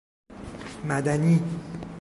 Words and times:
مدنی 0.85 1.39